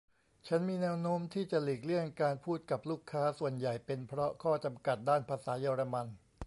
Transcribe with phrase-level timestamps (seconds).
[0.47, 6.07] ฉันมีแน้วโน้มที่จะหลีกเลี่ยงการพูดกับลูกค้า ส่วนใหญ่เป็นเพราะข้อจำกัดด้านภาษาเยอรมัน